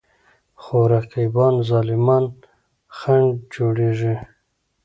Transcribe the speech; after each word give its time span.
خو 0.61 0.77
رقیبان 0.91 1.55
ظالمان 1.69 2.23
خنډ 2.97 3.31
جوړېږي. 3.53 4.15